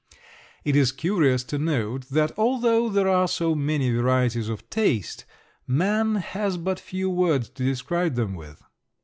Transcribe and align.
It 0.63 0.75
is 0.75 0.91
curious 0.91 1.43
to 1.43 1.59
note 1.59 2.09
that, 2.09 2.31
although 2.35 2.89
there 2.89 3.07
are 3.07 3.27
so 3.27 3.53
many 3.53 3.91
varieties 3.91 4.49
of 4.49 4.67
taste, 4.71 5.25
man 5.67 6.15
has 6.15 6.57
but 6.57 6.79
few 6.79 7.07
words 7.07 7.49
to 7.49 7.63
describe 7.63 8.15
them 8.15 8.33
with. 8.33 8.63